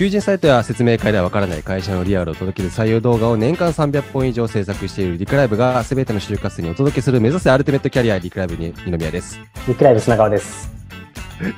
[0.00, 9.38] 求人サイトや説明会ではわからない会社のリアルを届ける採用動画を年間300本以上制作しているリクライブが全ての就活生にお届けする目指せアルティメットキャリアリクライブに二宮です。
[9.68, 10.72] リクライブ砂川です。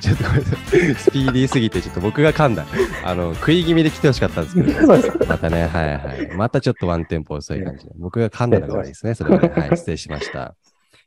[0.01, 0.95] ちょっとごめんなさい。
[0.95, 2.65] スピーディーすぎて、ちょっと僕が噛んだ。
[3.05, 4.87] あの、食い気味で来てほしかったんですけど、
[5.25, 6.35] またね、はいはい。
[6.35, 7.93] またちょっとワンテンポ遅い感じで。
[7.95, 9.15] 僕が噛んだのが悪いですね。
[9.15, 9.53] それはね。
[9.55, 10.53] はい、失礼しました。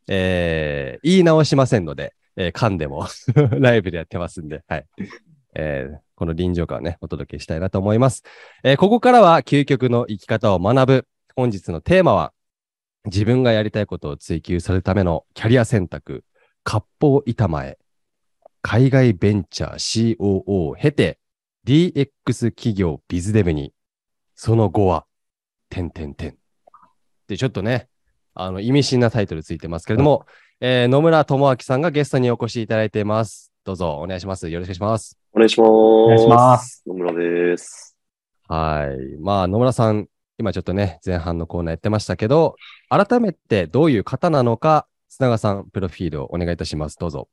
[0.09, 3.07] えー、言い直しませんので、えー噛んでも
[3.61, 4.87] ライブでやってますんで、はい。
[5.55, 8.25] えーこの臨場感をね、お届けしたいなと思います。
[8.65, 11.07] えーここからは究極の生き方を学ぶ。
[11.37, 12.33] 本日のテーマは、
[13.05, 16.25] 自分がやりたいことを追求するためのキャリア選択、
[16.65, 17.79] 割烹板前、
[18.63, 21.19] 海外ベンチャー COO を経て、
[21.67, 23.73] DX 企業ビズデブに、
[24.35, 25.05] その後は、
[25.69, 26.37] 点点点。
[27.29, 27.89] で、ちょっとね、
[28.35, 30.27] あの、意味深なタイトルついてますけれども、
[30.61, 33.53] えー野村智明さんがゲストにお越しいただいています。
[33.65, 34.49] どうぞお願いします。
[34.49, 35.26] よろしくお願いします。
[35.37, 35.69] お願いします。
[35.69, 36.83] お願いします。
[36.87, 37.95] 野村です。
[38.49, 39.21] はい。
[39.21, 42.57] まあ、野村さん、今ちょっとね、前半のコーナーやってましたけど、
[42.89, 46.97] 改めてどういう方なのか、砂川さん、プロフィールをお願いいたします。
[46.99, 47.29] どうぞ。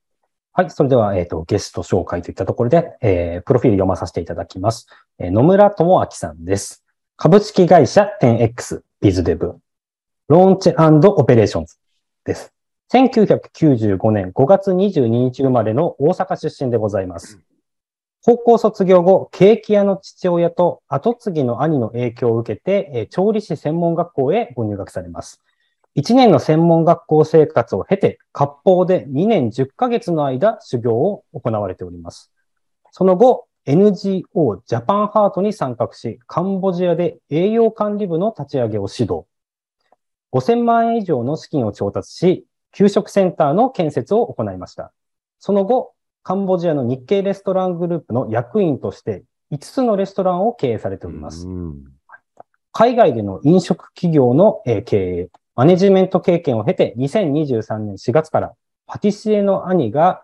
[0.52, 0.70] はい。
[0.70, 4.86] それでは、えっ、と、ゲスト紹介といったところで、えープロフィール読まさせていただきます。
[5.18, 6.84] えー野村智明さんです。
[7.16, 11.78] 株式会社 10X BizDev。Launch Operations
[12.26, 12.54] です。
[12.92, 17.40] 1995年5月22日生まれの大阪出身でございます。
[18.26, 25.42] 高校卒業後、ケーキ屋の父親と後継ぎの兄の影響を受けて、調理師専門学校へご入学されます。
[25.98, 32.32] 1年の専門学校生活を経て、割烹で2年10ヶ月の間修行を行われております。
[32.92, 39.26] その後、NGO ジャパンハートに参画し、カンボジアで栄養管理部の立ち上げを指導。
[40.32, 44.94] 5000万円以上の資金を調達し、給食センターの建設を行いました。
[45.40, 51.48] その後、カンボジアの日系レストラングループの役員として5つのレストランを経営されております。
[51.48, 51.84] うん
[52.76, 58.54] 海外での飲食企業のえー経営、マネジメント経験を経て、2023年4月から
[58.88, 60.24] パティシエの兄が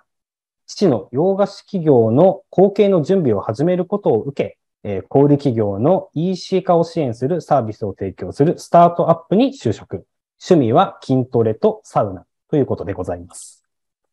[0.66, 10.08] 父の洋菓子企業の後継の準備を始めることを受け、えー小売企業の EC 化を支援するサービスを提供するスタートアップに就職。
[10.42, 13.59] 趣味は筋トレとサウナということでございます。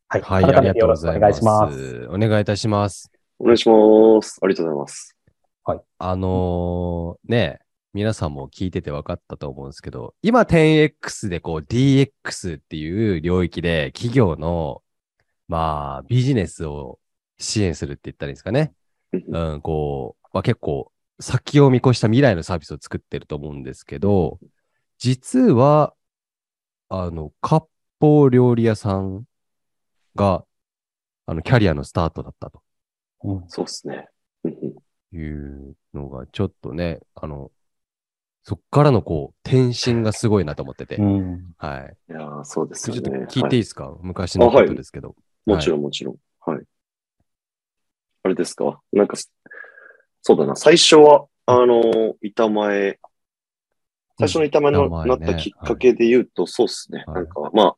[0.09, 0.21] はい。
[0.21, 1.19] はい、ありがとうございます。
[1.19, 2.07] お願いします。
[2.09, 3.11] お願いいたします。
[3.39, 4.39] お願いします。
[4.41, 5.17] ありがとうございます。
[5.99, 7.59] あのーね、
[7.93, 14.81] 皆さんも聞いてて分かったと思うんですけど、今 10X でこう DX っていう領域で企業の、
[15.49, 16.99] まあ、ビジネスを
[17.37, 18.71] 支援するって言ったらいいんですかね。
[19.11, 20.89] うん、こう、まあ、結構
[21.19, 24.39] 先を見越した未来のサービスを作ってると思うんですけど、
[24.99, 25.93] 実は、
[26.87, 27.67] あの、割
[27.99, 29.25] 烹料理屋さん
[30.17, 30.43] が、
[31.25, 32.61] あの、キャリアのスタートだったと。
[33.23, 34.09] うんそうですね。
[35.13, 37.51] いうのが、ちょっとね、あの、
[38.43, 40.97] そっからのこう、転身がすごいなと思ってて。
[40.97, 41.97] うんはい。
[42.09, 43.11] いやーそうですちょっと。
[43.11, 45.15] 聞いていいですか、昔のことですけど。
[45.45, 46.15] もちろん、もちろん。
[46.39, 46.63] はい。
[48.23, 48.81] あれですか？
[48.91, 49.17] なんか、
[50.21, 50.55] そうだな。
[50.55, 52.99] 最初は、あの、板前、
[54.19, 57.03] 最初の板前の板前ねなったきっかけで言うと、そうですね。
[57.07, 57.75] はいなんか、まあ、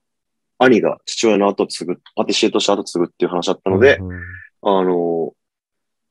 [0.60, 4.20] 兄が父親の後継ぐ、パティシエとして後継ぐっていう話だったので、うんうん
[4.62, 5.34] あの、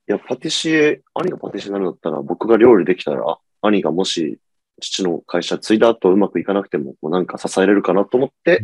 [0.09, 4.39] いや、パティシエ、兄がパティシエになるんだったら、僕が料理できたら、あ兄がもし、
[4.81, 8.63] 父の会社継いだ後うまくいかなくても、もうなんか支えれるかなと思って、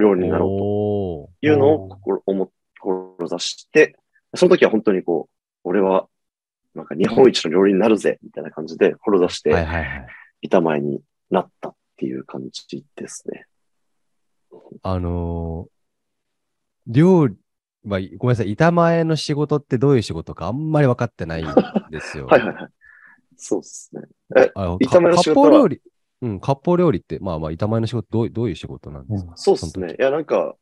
[0.00, 3.96] 料理になろうというのを心思志して、
[4.34, 6.06] その時は本当にこう、俺は、
[6.74, 9.50] なんか日本一の料理になるぜ、みたいな感じで、志して。
[10.40, 11.00] 板前に
[11.30, 13.46] なったっていう感じですね。
[14.82, 15.78] あのー
[16.88, 17.36] 料理、
[17.84, 21.54] まあ、ごめんなさい、板前の仕事ってどういう仕事かあんまり分かってないん
[21.90, 22.26] ですよ。
[22.28, 22.70] はいはいはい。
[23.36, 24.02] そうですね。
[24.36, 25.80] え、あの板前の仕事料理、
[26.22, 29.96] うん、割烹料理って、まあまあ、板前の仕事どうい、どういう仕事なんですか、そうですね。
[29.98, 30.56] いや、なんか、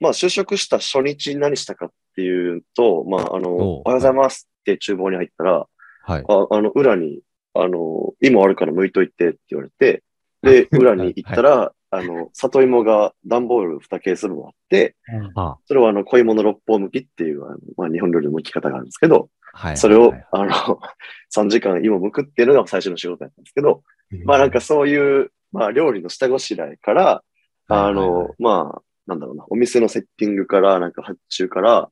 [0.00, 5.68] まあ、就職した初日に何したかっていうと、まあ、あの、おはようございますって厨房に入ったら、
[6.04, 6.24] はい。
[6.26, 7.20] ああの、裏に、
[7.54, 10.02] あの、芋あるから剥いといてって言われて、
[10.42, 14.96] で、裏に行ったら、あの、里芋が段ボール2ケース分あって、
[15.34, 15.58] あ。
[15.66, 19.76] それはあの、小芋の六方剥きっていう、あのまあ、日本料理の剥き方があるんですけど、はい。
[19.76, 20.80] それをはい、あの、
[21.36, 23.82] 3時間芋剥くっていうのが最初の仕事だったんですけど、
[24.24, 27.22] まあなんかそういう、まあ料理の下ごしらえから、
[27.68, 31.90] あの、まあ、なんだろうな、お店のセッティングから、なんか発注から、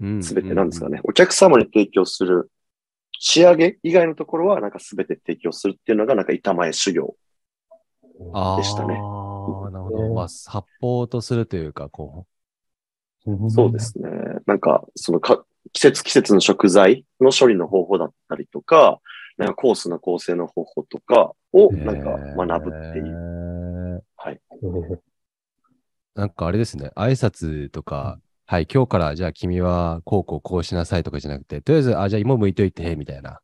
[0.00, 2.50] いすべてなんですかね、お客様に提供する
[3.18, 7.14] 仕上げ以外のところは、なんかすべて提供するっていうのが、なんか板前修行。
[8.32, 10.14] あでしたねああ、なるほど。
[10.14, 12.26] まあ、サポートするというか、こ
[13.48, 14.08] そうですね。
[14.46, 19.00] なんか、そのか、季節季節の食材の処理の方法だったりとか、
[19.36, 22.10] なんかコースの構成の方法とかをなんか
[22.46, 23.06] 学ぶっていう。
[23.06, 24.04] いう。
[24.16, 24.40] はい。
[26.14, 33.40] なんかあれですね、挨拶とか、はい、今日からじゃあ君はこうこうこうしなさいとかじゃなくて、とりあえず、あ、じゃあ芋剥いといて、みたいな。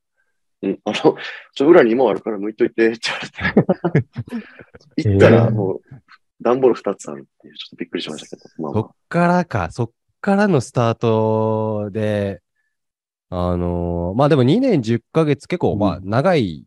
[0.63, 1.17] うん、あの、
[1.55, 3.55] ちょ、裏に芋あるから剥いといて、って言わ
[3.95, 4.09] れて。
[5.11, 5.81] 行ったらもう、
[6.41, 8.63] 段ボール2つあるっていう、ちょっとびっくりしましたけど。
[8.63, 12.41] まあまそっからか、そっからのスタートで、
[13.29, 16.65] あのーまあでも2年10ヶ月結構、うんまあ長い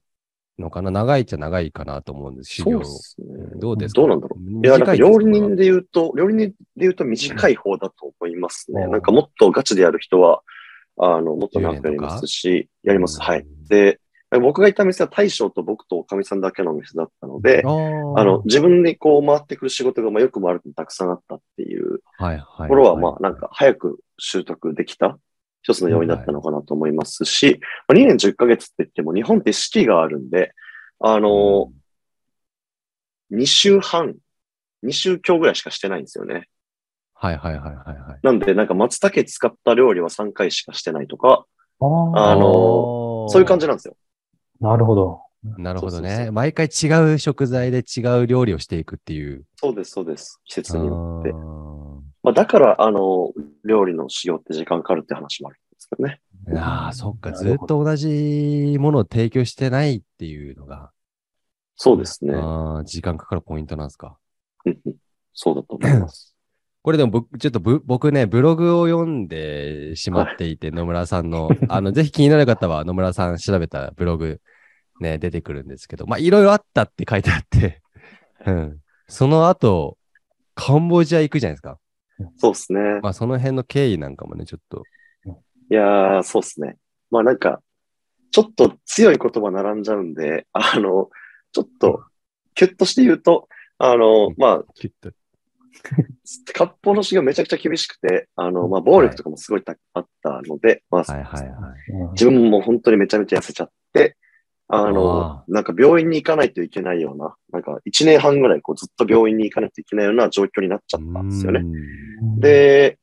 [0.59, 2.85] のかな、長いっちゃ長いかなと思うんです、修行そうで。
[2.85, 3.59] すね。
[3.59, 4.01] どうですか？
[4.01, 4.65] どうなんだろう？
[4.65, 8.83] いや、なんか料理人で言うと、料理人で言うと短い方だと思いますね。
[8.83, 10.41] うんなんかもっとガチでやる人は、
[10.99, 13.21] あの、もっと長くやりますし、やります。
[13.21, 13.45] はい。
[13.69, 13.99] で、
[14.31, 22.01] 僕がいた店は大将と僕とおかみさんだけの店だったので、あの、自分でこう回ってくる仕事がまあよく回るとたくさんあったっていう。
[22.57, 25.17] ところは、まあなんか早く習得できた
[25.63, 30.51] 一つの要因だったのかなと思いますし、まあ2年10ヶ月って言っても日本って四季があるんで、
[30.99, 31.71] あの、
[33.31, 34.15] 2週半、
[34.83, 36.49] 2週強ぐらいしかしてないんですよね。
[37.21, 38.19] はいはいはいはいはい。
[38.23, 41.45] なんで、なんか松茸使った料理は3回しかしてないとか、
[41.81, 41.85] あ
[42.35, 43.95] のそういう感じなんですよ。
[44.61, 45.21] なるほど。
[45.57, 46.31] なるほどそうそうそね。
[46.31, 49.43] 毎回違う食材で違う料理をしていくっていう。
[49.57, 50.39] そうです、そうです。
[50.45, 51.33] 季節によってあ。
[51.33, 53.31] ーまあ、だから、あの、
[53.65, 56.21] 料理の修行って時間かかるって話もあるんですけどね。
[56.61, 57.33] ああ、そっか。
[57.33, 60.91] ずっと同じものを提供してないっていうのが、
[61.75, 62.33] そうですね。
[62.85, 64.17] 時間かかるポイントなんですか。
[64.65, 64.95] うんうん
[65.33, 66.35] そうだと思います。
[66.89, 74.41] これでも僕、ちょっとぶ僕ね、ブログを読んでしまっていて、野村さんの、あの、ぜひ気になる方は野村さん調べたらブログ
[74.99, 77.83] ね、出てくるんですけど、まあ、いろいろあったって書いてあって、
[78.43, 78.79] うん。
[79.07, 79.99] その後、
[80.55, 81.77] カンボジア行くじゃないですか。
[82.37, 82.79] そうですね。
[83.03, 84.81] まあ、その辺の経緯なんかもね、ちょっと。
[85.69, 86.77] いやー、そうですね。
[87.11, 87.61] まあなんか、
[88.31, 91.11] ちょっと強い言葉並んじゃうんで、あの、
[91.51, 92.01] ちょっと、
[92.55, 93.47] キュッとして言うと、
[93.77, 94.63] あの、まあ、
[96.23, 96.53] きっと。
[96.53, 101.91] 割烹の修行めちゃくちゃ厳しくて、あの、まあ、暴力とかもすごいたあったので、まあ、はいはいはい。
[101.91, 104.17] うん自分も本当にめちゃめちゃ痩せちゃって、
[104.67, 111.61] あのあ、なんか病院に行かないといけないような、なんか1年半ぐらいこうずっと病院に行かないといけないような状況になっちゃったんですよね。
[111.61, 111.63] う
[112.35, 112.99] んで、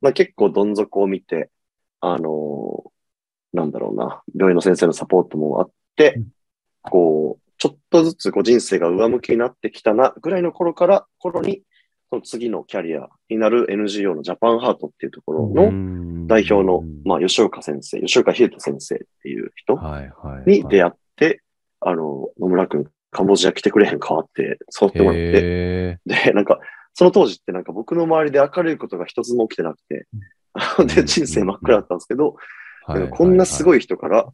[0.00, 1.50] まあ、結構どん底を見て、
[2.00, 2.84] あの
[3.52, 6.26] なんだろうな、病院の先生のサポートもあってうん、
[6.82, 11.62] こう、ちょっとずつこう人生が上向きになってきたな、ぐらいの頃から、頃に、
[12.14, 19.78] その次のキャリアになる NGO のジャパンハートっていうところのの代表の、まあ、吉岡先生、吉岡秀人先生っていう人。
[20.46, 21.42] に出会って、
[21.80, 26.60] あの、野村くん、カンボジア来てくれへんかって、誘ってもらって、へで、なんか、
[26.94, 30.06] その当時ってなんか僕の周りで明るいことが一つも起きてなくて、
[30.94, 32.36] で、人生真っ暗だったんですけど、
[33.10, 34.26] こんなすごいい人から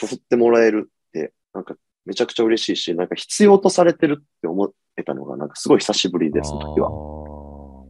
[0.00, 1.74] 誘ってもらえるって、なんか
[2.06, 6.90] めちゃくちゃ嬉しいし、なんか必要とされてるって思ってたのが、なんかすごい久しぶりで、その時は。
[6.90, 7.86] は。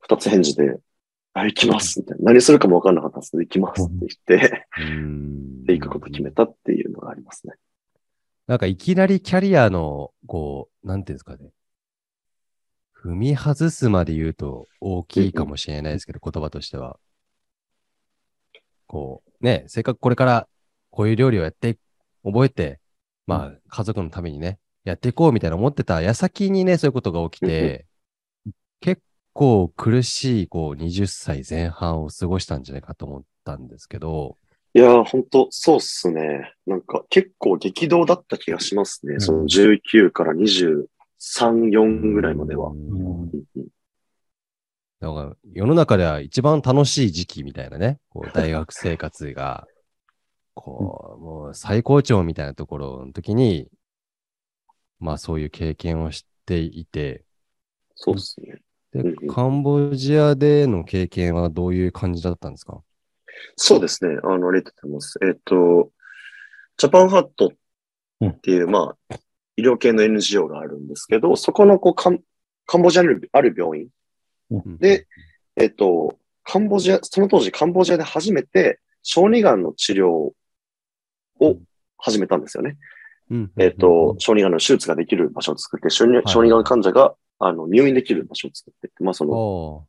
[0.00, 0.78] 二つ返事で、
[1.32, 2.32] あ、行きます、みたいな。
[2.32, 3.92] 何するかもわかんなかったんですけど、行きますって
[4.28, 7.54] 言って、うんで、行くこと決めたっていうのがありますね。
[8.46, 11.50] なんかいきなりキャリアの、こう、なんていうんですかね。
[12.94, 16.98] 踏み外すまで言うと大きいかもしれないですけど、言葉としては。
[18.86, 20.48] こう、ね、せっかくこれから
[20.90, 21.78] こういう料理をやって、
[22.22, 22.80] 覚えて、
[23.26, 26.02] まあ、家族のためにね、やっていこうみたいな思ってた。
[26.02, 27.86] 矢先にね、そういうことが起きて、
[28.80, 34.36] 結構苦しい、こう、20歳前半を過ごしたんじゃないかと思ったんですけど、
[34.76, 36.52] いやー、ほんと、そうっすね。
[36.66, 39.14] なんか結構激動だった気がしますね。
[39.14, 39.20] うん。
[39.20, 40.86] その19から23、
[41.70, 42.70] 4ぐらいまでは。
[42.70, 43.30] うん。
[45.00, 49.66] から世の中では一番楽しい時期みたいなね、こう 大学生活が、
[50.54, 53.68] こう、もう最高潮みたいなところの時に、
[55.04, 57.24] まあそういう経験をしていて、
[57.94, 58.62] そうっすね。
[58.90, 62.80] でうんうん、カンボジアでの経験はどういう感じだったんですか？
[63.56, 64.16] そうですね。
[64.22, 65.18] あの、ありがとうございます。
[65.22, 65.90] えっ、と、
[66.78, 67.52] ジャパンハット
[68.24, 69.16] っていう、まあ、
[69.56, 72.20] 医療系の NGO があるんですけど、そこのこうカン
[72.64, 73.88] カンボジアにある病院、
[74.78, 75.06] で、
[75.56, 80.34] えっ、と、カンボジア、その当時カンボジアで初めて小児がんの治療を
[81.98, 82.78] 始めたんですよね。
[83.34, 89.86] うん、えっ、と、小児がんの手術ができる場所を作って、小児がん患者があの入院できる場所を作ってまあそのお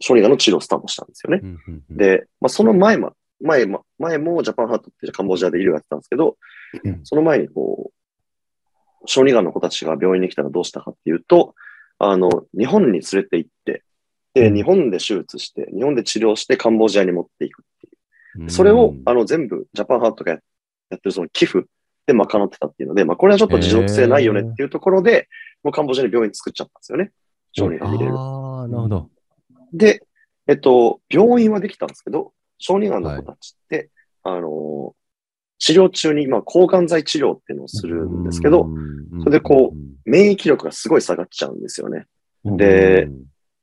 [0.00, 1.42] 小児がんの治療をスタートしたんですよね。
[1.88, 6.36] で、まあその前も、前も、前もジャパンハートってカンボジアで医療やってたんですけど、
[6.84, 7.00] うん。
[7.04, 11.54] その前にこう、小児がんの子たちが病院に来たらどうしたかっていうと、
[11.98, 13.82] あの、日本に連れて行って、
[14.34, 14.54] で、うん。
[14.54, 17.86] 日本で手術して、日本で治療してカンボジアに持っていくって
[18.42, 18.50] いう。
[18.50, 20.38] それを、あの、全部、ジャパンハートがや
[20.90, 21.66] やってるその寄付
[22.12, 25.28] で賄ってたっていうので、まあ、これはちょっと持続性ないよねっていうところで、
[25.62, 27.12] もうカンボジアに病院作っちゃったんですよね。
[27.52, 28.12] 小児が見れる。
[28.16, 29.10] ああ、なるほど。
[29.72, 30.02] で、
[30.46, 33.90] えっと、病院はできたんですけど、小児がんの子たちって、
[34.22, 34.94] あの、
[35.58, 39.74] 治療中に、まあ、抗がん剤治療っていうのをするんですけど、うん、それでこ
[40.04, 42.06] 免疫力がすごい下がっちゃうんですよね。
[42.44, 43.08] で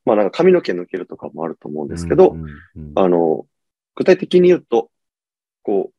[0.05, 2.37] まあ、なんか髪の毛抜けるとかもあると思うんですけど、
[2.95, 3.45] あの、
[3.95, 4.89] 具体的に言うと、
[5.63, 5.93] こう、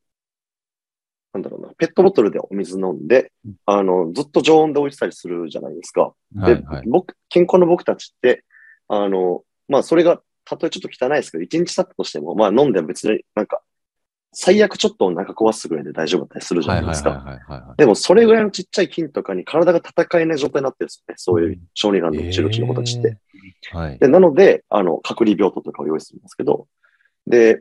[1.39, 3.33] なんだろうな、ペットボトルでお水飲んで、
[3.67, 6.13] あの、ずっと常温で置いてたりするじゃないですか。
[6.33, 6.83] で、はいはい。
[6.89, 8.45] 僕、健康の僕たちって、
[8.89, 13.63] あの、まあ、それが、たとえちょっと汚いですけど、一日経ったとしても、まあ、飲んでも別になんか、
[14.33, 17.75] 最悪ちょっとお腹壊すぐらいで大丈夫だったりするじゃないですか。
[17.77, 21.15] でも、それぐらいのちっちゃい菌とかに体が戦えない状態になってるんですよね。
[21.17, 23.19] そういう小児がんの治療中の子たちって。
[23.73, 23.79] えー。
[23.79, 23.99] はい。
[23.99, 26.67] で、なので、あの、隔離病棟とかを用意するんですけど、
[27.27, 27.61] で、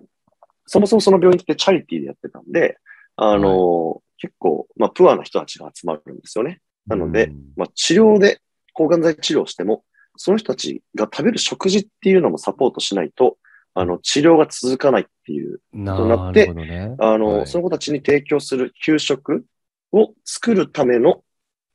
[0.66, 2.78] そもそもその病院ってチャリティーでやってたんで、
[3.18, 6.62] あの、結構、まあ、プアな人たちが集まるんですよね。
[6.88, 8.40] なのでうん、まあ、治療で
[8.74, 9.84] 抗がん剤治療しても、
[10.16, 13.38] その人たちが食べる食事っていうのもサポートしないと、
[13.74, 16.96] あの、な治療が続かないっていう、なとなってね。
[17.00, 17.48] あの、はい。
[17.48, 19.46] その子たちに提供する給食
[19.92, 21.24] を作るための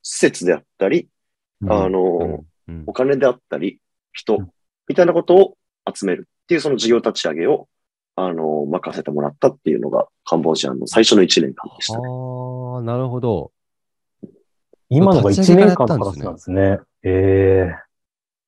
[0.02, 1.08] 施設であったり、
[1.68, 2.84] あの、うん。
[2.87, 3.78] お金であったり、
[4.12, 4.50] 人うん、
[4.88, 5.56] みたいなことを
[5.92, 7.68] 集めるっていうその事業立ち上げを、
[8.16, 12.04] あの、任せてもらったっていうのがカンボジアの最初の1年間でしたね。
[12.07, 13.52] ああ、なるほど。
[14.88, 16.78] 今のが1年間からなんですね。
[17.02, 17.92] ええ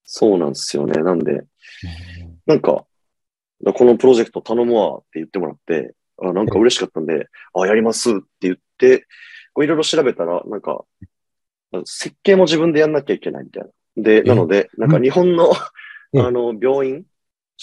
[0.04, 1.02] そうなんですよね。
[1.02, 1.44] なんで、
[2.46, 2.84] なんか、
[3.64, 9.06] このプロジェクト頼むわって言ってもらって、あなんか嬉しかったんで、あ、やりますって言って、
[9.54, 10.84] こういろいろ調べたら、なんか、
[11.84, 13.70] 設計も自分でやんなきゃいけないみたいな。
[13.96, 15.50] で、なので、なんか日本の、
[16.12, 17.04] えあの、病院、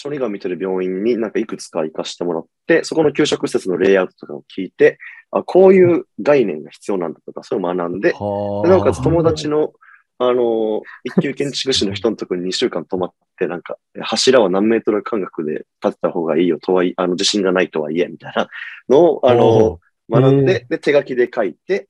[0.02, 4.98] 小児がん見てる病院になんかいくつか行かしてもらって、そこの給食施設のレイアウトとかを聞いて、
[5.30, 9.72] あ、こういう概念が必要なんだとか、そういうのを学んで、はでなおかつ友達の、
[10.18, 18.48] あの、一級建築士の人のところに2週間泊まって、なんか、柱は何メートル間隔で立てた方がいいよとはいあの、自信がないとはいえ、みたいな
[18.88, 19.78] のを、あの、
[20.10, 21.88] 学んで、で、手書きで書いて、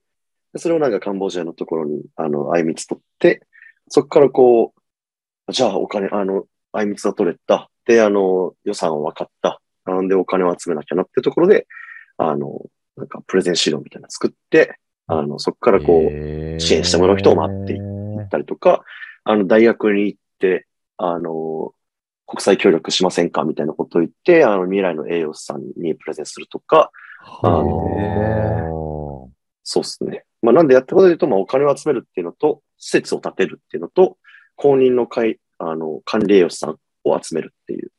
[0.52, 3.46] でそれをなんかカンボジアのところに、あの、あいみつ取って、
[3.88, 4.74] そこからこ
[5.48, 7.70] う、じゃあお金、あの、あいみつが取れた。
[7.86, 9.60] で、あの、予算は分かった。
[9.84, 11.66] なんでお金を集めなきゃなってところで、
[12.16, 12.62] あの、
[12.96, 18.84] なんかプレゼン資料みたいなの作って、あの、そこからこう、支援してもらう人を待ってい行ったりとか、
[19.24, 21.72] あの、大学に行って、あの、
[22.26, 26.90] 国際協力しませんかみたいなことを言って、あの、未来の栄養士さんにプレゼンするとか、
[27.42, 29.30] あの
[29.64, 30.24] そうですね。
[30.40, 34.18] まあ、なんでやったことで言うと、まあ、お金を集めるっていうのと、施設を建てるっていうのと、
[34.56, 37.92] 公認の会、あの、管理栄養士さんを集めるっていう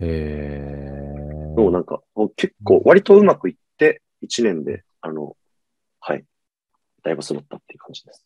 [0.00, 1.54] へえ。
[1.56, 2.00] のをなんか、
[2.36, 5.36] 結構割とうまくいって、1年で、あの、
[6.00, 6.24] はい、
[7.02, 8.24] だいぶ揃ったっていう感じです。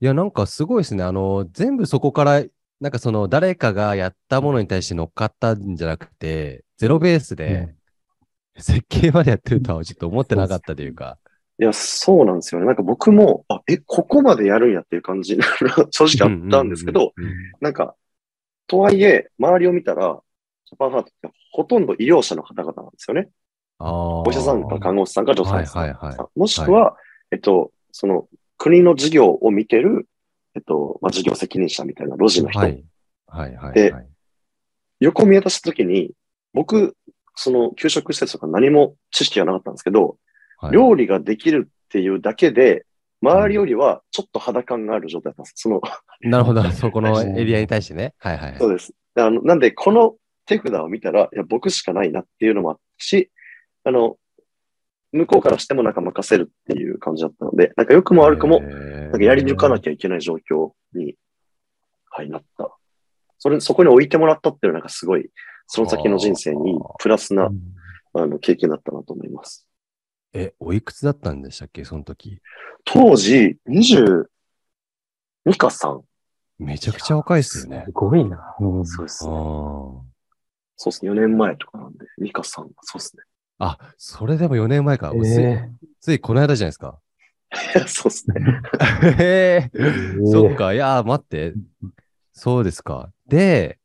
[0.00, 1.04] いや、なんかすごいですね。
[1.04, 2.42] あの、全部そこから、
[2.80, 7.74] なんかその誰かがやったものに対して乗っかったんじゃなくて、ゼロベースで
[8.56, 11.18] 設計までやってるとはちょっと思ってなかったというか。
[11.60, 12.66] いや、そうなんですよね。
[12.66, 15.36] なんか僕も、あ、え、ここまでやるんやっていう感じ、
[15.90, 17.12] 正直あったんですけど、
[17.60, 17.94] なんか、
[18.70, 20.20] とはいえ、周りを見たら、
[20.64, 23.28] ジャパンハートってほとんど医療者の方々なんですよね。
[23.80, 25.82] あお医者さんか看護師さんか助産師さん。
[25.82, 26.96] はいはいはいもしくは、
[27.32, 30.06] えっと、その国の事業を見てる、
[30.54, 32.60] えっと、まあ、事業責任者みたいな路地の人。
[32.60, 32.84] はい。
[33.26, 34.08] はいはいではい。
[35.00, 36.12] 横見渡したときに、
[36.52, 36.96] 僕、
[37.34, 40.16] その給食施設とか何も知識がなかったんですけど、
[40.58, 42.84] はい料理ができるっていうだけで、
[43.22, 45.54] 周りよりはちょっと肌感がある状態だったんです。
[45.56, 45.80] その、
[46.22, 46.62] なるほど。
[46.72, 48.14] そこのエリアに対してね。
[48.18, 48.58] はいはいはい。
[48.58, 48.92] そうです。
[49.16, 53.30] あの、なんで、この手札を見たら、いや、僕しかないなっていうのもあったし、
[53.84, 54.16] あの、
[55.12, 61.16] 向こうからしてもなんか任せるっていう感じだったので、なんか良くも悪くも、なんかやり抜かなきゃいけない状況に、
[62.10, 62.76] はい、なった。
[63.38, 65.30] それ、そこに置いてもらったっていうのはなんかすごい、
[65.66, 67.50] その先の人生にプラスな、
[68.14, 69.66] あの、経験だったなと思います。
[70.32, 71.84] え、おいくつだったんでしたっけ？
[71.84, 72.40] その時。
[72.84, 74.24] 当時、22
[75.58, 76.02] か3。
[76.58, 77.92] めちゃくちゃ若いっすよねす。
[77.92, 78.54] ごいな。
[78.60, 79.30] うんあそうですね。
[79.30, 79.34] ー
[80.76, 81.08] そうですね。
[81.10, 82.46] 4年前とかなんで、2か3。
[82.52, 83.22] そうですね。
[83.58, 85.12] あ、それでも4年前か。
[85.14, 85.70] えついえ
[86.00, 86.98] ついこの間じゃないですか。
[87.88, 88.40] そうですね。
[89.18, 89.76] へ え。
[89.76, 90.72] ーそっか。
[90.72, 91.54] いやー、待って。
[92.32, 93.12] そうですか。
[93.26, 93.78] で、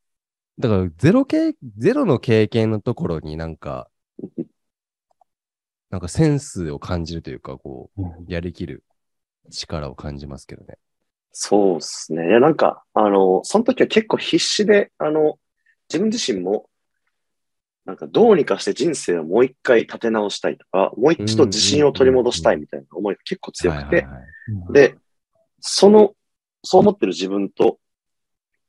[0.58, 3.90] だから、ゼロ経、ゼロの経験のところになんか、
[5.90, 8.84] なんかセンスを感じるというか、こう、やりきる
[9.50, 10.78] 力を感じますけどね。
[11.32, 12.28] そうですね。
[12.28, 15.38] いや、なんか、あの、その時は結構必死で、あの、
[15.88, 16.68] 自分自身も、
[17.84, 24.06] なんかどうにかして人生をもう一回立て直したいとか、もう一度自信を取り戻したいみたいな思いが結構強くて、
[24.72, 24.96] で、
[25.60, 26.14] その、
[26.64, 27.78] そう思ってる自分と、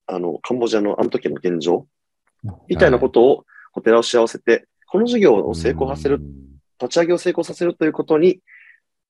[0.05, 1.87] あの、カンボジアのあの時の現状、
[2.67, 6.21] みたいなことをお寺を幸せて、この事業を成功させる、
[6.79, 8.39] 立ち上げを成功させるということに、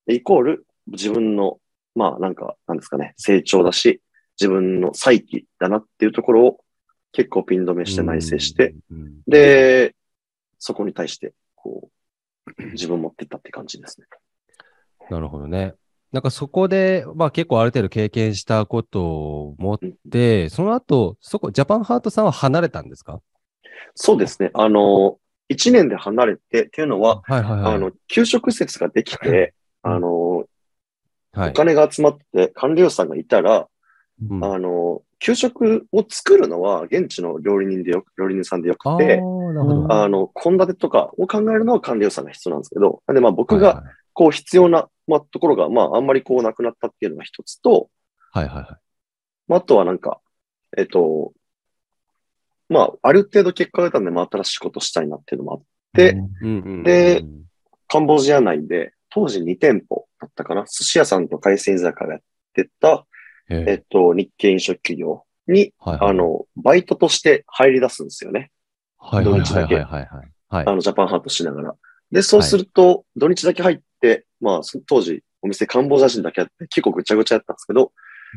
[0.07, 1.59] イコール自分の、
[1.95, 4.01] まあなんか、なんですかね、成長だし、
[4.39, 6.59] 自分の再起だなっていうところを
[7.11, 9.95] 結構ピン止めして内省して、、うんうんで、
[10.59, 11.89] そこに対して、こ
[12.57, 14.07] う、自分を持っていったって感じですね。
[15.09, 15.73] なるほどね。
[16.11, 23.21] なんかそこで、まあ結構ある程度経験したことを持って、その後、そこ、ジャパンハートさんは離れたんですか？
[23.95, 24.51] そうですね。
[24.53, 27.75] あの、1年で離れてっていうのは、はいはいはい。
[27.75, 30.45] あの、給食施設ができて、うんあの、
[31.31, 33.67] はいお、金が集まって管理予算がいたら、
[34.29, 39.19] うんあの、給食を作るのは現地の料理人でよ料理人さんでよくて。
[39.19, 47.89] あの、献立とかを考えるのは管理予算が必要なんですけど、でまあ僕がこう必要な、まあ、ところが、まああんまりこうなくなったっていうのが一つと、
[48.31, 48.67] はいはいはい。
[49.47, 50.19] まああとはなんか、
[50.77, 51.33] えっと、
[52.69, 55.61] まあある程度結果が出たんで、まあ新しいことしたいなっていうのもあっ
[55.93, 56.17] て、
[56.83, 57.23] で、
[57.87, 62.21] カンボジア内で、当時2店舗だったかな、寿司屋さんと海鮮居酒屋がやっ
[62.53, 63.05] てた、
[63.49, 63.65] え。
[63.67, 68.51] えっと、日系飲食企業に、はいはいあの、バイトとして入り出すんですよね。
[68.97, 69.83] はいはいはい土日だけはい。
[69.85, 70.31] はいはい。
[70.49, 70.65] はい。
[70.67, 71.75] あの、ジャパンハートしながら。
[72.11, 77.91] で、そうすると、土日だけ入って、まあ、そ当時、お店カンボジア人だけあって、結構ぐちゃぐちゃやったんですけど、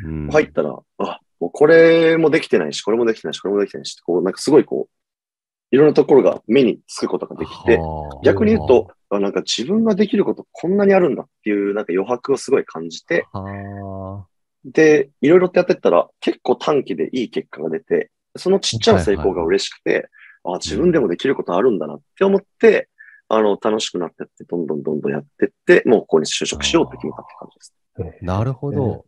[0.05, 0.29] うん。
[0.29, 14.27] 入ったら、あ、もうこれもできてないし、これもできてないし、これもできてないし、こう、なんかすごいこう、いろんなところが目につくことができて、はあ逆に言うと、あなんか自分ができることこんなにあるんだっていう、なんか余白をすごい感じて、は
[14.65, 20.09] で、いろいろってやってったら、結構短期でいい結果が出て、そのちっちゃな成功が嬉しくて、
[20.45, 22.89] あ、自分でもできることあるんだなって思って、
[23.29, 27.75] あの、楽しくなってって、どんどんどんどんやってって、もうここに就職しようって決めたって感じです。
[28.23, 29.05] あなるほど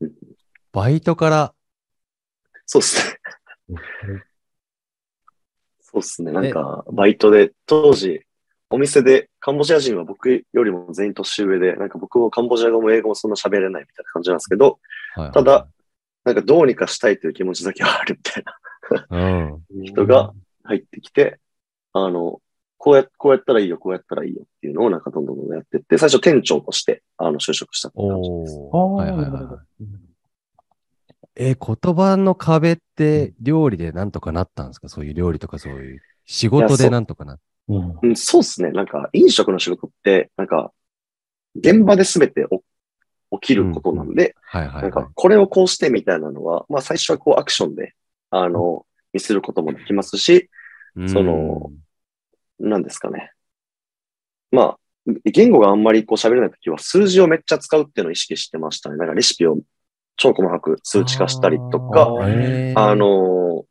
[0.00, 0.12] うん。
[0.72, 1.54] バイトから、
[2.72, 4.22] そうですね。
[5.80, 6.30] そうですね。
[6.30, 8.22] なんか、バイトで、当時、
[8.70, 14.78] お店で、カンボジア人は僕よりも全員年上で、なんか僕もカンボジア語も英語もそんな喋れないみたいな感じなんですけど、
[15.16, 15.66] はいはいただ、
[16.22, 19.82] なんかどうにかしたいという気持ちだけはあるみたいなうん。
[19.82, 21.40] 人が入ってきて、
[21.92, 22.40] あの、
[22.78, 28.56] こうや、こうやったらいいよ、こうやったらいいよっていうのをなんかどんどんどんどんやってって、最初店長として、あの、就職したって感じです。
[28.70, 30.09] はいはいはい。
[31.36, 34.88] え、言葉の壁って料理でなんとかなったんですか？
[34.88, 37.38] そういう料理とかそういう仕事でなんとかなっ
[37.68, 38.72] うんうん、そうですね。
[38.72, 40.72] なんか、飲食の仕事って、なんか、
[41.54, 42.44] 現場で全て
[43.30, 44.82] お起きることなんで、はいはい、はい。
[44.82, 47.94] なんか、これをこうしてみたいなのは、まあ最初はこうアクションで、
[48.30, 50.50] あの、見せることもできますし、
[50.96, 51.70] うんその、
[52.58, 53.30] なんですかね。
[54.50, 54.78] まあ、
[55.24, 58.96] 言語があんまりこう喋れないときは数字をめっちゃ使うっていうのを意識してましたね。
[58.96, 59.58] なんかレシピを
[60.20, 62.02] 超細かく数値化したりとか、
[62.76, 63.70] あのー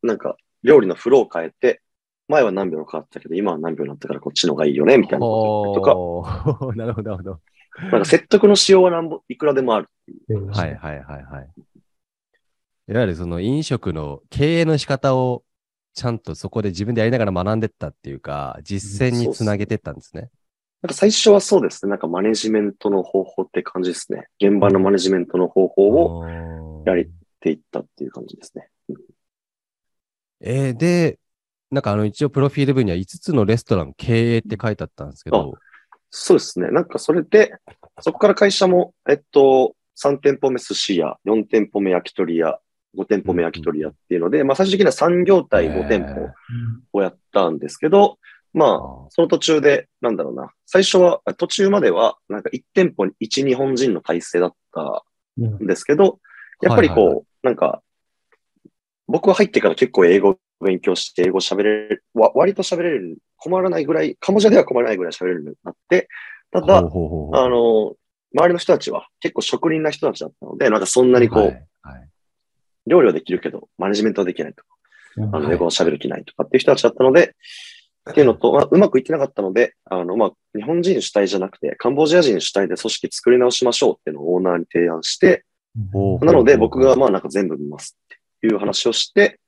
[0.00, 1.82] なんか料理のフローを変えて、
[2.28, 7.40] 前は何秒かかったけど、今は何秒になったからこっちの方がいいよね、みたいなこととか、 なるほど、なるほど。
[7.80, 10.46] なんか説得のしようはなんぼいくらでもあるっていう。
[10.46, 11.48] はいはいはいはい。
[12.88, 15.42] いわゆるその飲食の経営の仕方を
[15.94, 20.30] ちゃんとそこで自分でやりながら学んでったっていうか、実践につなげてったんですね。
[20.82, 21.90] なんか最初はそうですね。
[21.90, 24.28] なんかマネジメントの方法って感じですね。
[24.40, 27.08] 現場のマネジメントの方法ををやりっ
[27.40, 28.68] ていったっていう感じですね。
[30.40, 31.18] えーで、
[31.70, 35.54] なんかあの一応プロフィール文には5つのレストラン経営って書いてあったんですけど、
[36.10, 36.70] そうですね。
[36.70, 37.54] なんかそれで、
[38.00, 42.58] そこから会社も、えっと、3店舗目寿司屋、4店舗目焼き鳥屋、
[42.96, 46.30] 5店舗目焼き鳥屋っていうので、まあ最終的には3業態5店舗
[46.92, 48.18] をやったんですけど、
[48.52, 48.78] まあ、あ
[49.10, 55.04] その途中で、なんだろうな、最初は、途中までは、なんか1店舗に1日本人の体制だった
[55.38, 55.64] うん。
[55.64, 56.18] んですけど、
[56.62, 57.82] やっぱりこう、はいはいはなんか、
[59.06, 66.08] 僕は入ってから結構英語を勉強して、英語喋れる、わ割と喋れる、困らないぐらい、カンボジアでは困らないぐらい喋れるようになって、
[66.50, 67.94] ただ、ほうほうほうあの、
[68.34, 72.08] 周りの人たちは結構職人な人たちだったので、なんかそんなにこう、はいはい。
[72.86, 74.68] 料理はできるけど、マネジメントはできないとか、
[75.16, 75.36] うん。
[75.36, 75.54] あの、はい。
[75.54, 77.34] 英語を喋る気ないとかっていう人たちだったので、
[78.10, 85.44] っていうのと、まあ、うまくいってなかったので、あの、まあ、日本人主体じゃなくて、カンボジア人主体で組織作り直しましょうっていうのをオーナーに提案して、
[86.22, 88.08] なので僕がまあなんか全部見ますっ
[88.40, 89.38] ていう話をして、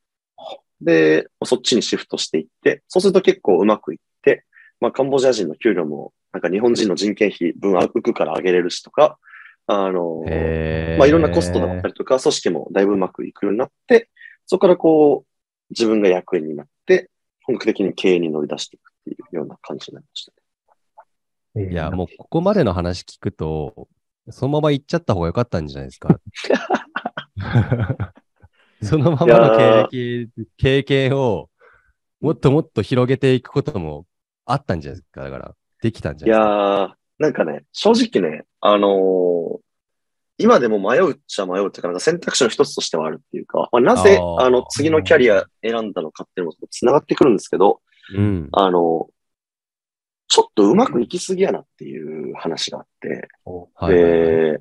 [0.80, 4.44] で、そっちにシフトしていって、そうすると結構うまくいって、
[4.80, 9.18] まあカンボジア人の給料もなんか日本人の人件費分浮くから上げれるしとか、
[9.66, 10.22] あの、
[10.98, 14.08] まあいろんなコストだったりとか、組織もだいぶうまくいくようになって、
[14.46, 15.30] そこからこう、
[15.70, 16.70] 自分が役員になって、
[17.50, 20.32] 本格的に経営に乗り出していくっていうような感じになりました
[21.60, 21.72] ね。
[21.72, 23.88] いや、もうここまでの話聞くと、
[24.30, 26.20] そのまま行っちゃった方が良かったんじゃないですか。
[28.82, 31.50] そのままの経歴、経験を
[32.20, 34.06] もっともっと広げていくことも
[34.46, 35.22] あったんじゃないですか。
[35.24, 36.52] だから、できたんじゃいないですか。
[36.52, 39.69] やー、なんかね、正直ね、あのー
[40.40, 47.80] 今でも迷うっちゃ迷うっていうか、なんか選択肢の一つとしてはあるっていうか、まあ、なぜ、あの、次のキャリア選んだのかっていうのも繋がってくるんですけど、
[48.16, 48.48] うん。
[48.52, 49.08] あの、
[50.28, 53.28] ちょっとうまくいきすぎやなっていう話があって、
[53.74, 54.20] はいはいはい
[54.56, 54.60] で、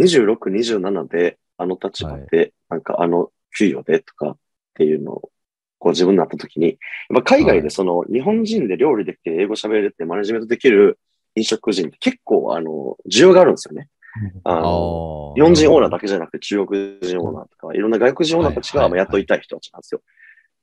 [0.00, 4.36] 26、27で、あの立場で、なんかあの給与でとかっ
[4.74, 5.30] ていうのを、
[5.78, 6.72] こう自分になった時に、や
[7.20, 10.98] っぱ海外でその日本人で料理できて英語喋れてマネジメントできる
[11.34, 13.88] 飲食人って結構あの、需要があるんですよね。
[14.44, 20.02] あの、あ日本人オーナーだだけじゃなくて中国人オーナーとか、いろんな外国人オーナーたちが雇いたい人たちなんですよ。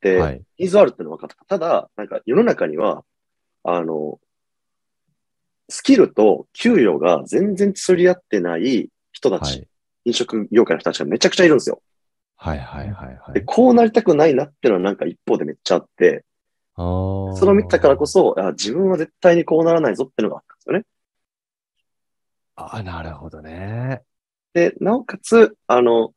[0.00, 0.42] で、はい。
[0.58, 1.44] ニーズあるってのは分かった。
[1.44, 3.04] ただ、なんか世の中には、
[3.64, 4.18] あの、
[5.68, 9.66] スキルと給与が全然釣り合ってない人たち、はい。
[10.06, 11.82] 飲食業界の人たちがめちゃくちゃいるんですよ。
[12.36, 13.44] はいはいはいはで、い。
[13.44, 16.24] こうなりたくないなっていうのはなんか一方でめっちゃあって、
[16.76, 20.84] それを見たからこそ、あ自分は絶対にこうならないぞっていうのがあったんですよね。
[22.66, 24.02] あー、なるほどね。
[24.52, 26.14] で、なおかつ、あの、